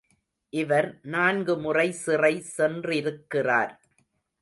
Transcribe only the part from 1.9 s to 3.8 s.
சிறை சென்றிருக்கிறார்.